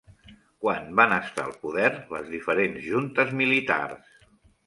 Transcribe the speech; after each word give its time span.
Quan 0.63 0.87
van 0.99 1.11
estar 1.17 1.43
al 1.49 1.53
poder 1.65 1.91
les 2.15 2.31
diferents 2.37 2.81
juntes 2.87 3.37
militars? 3.43 4.19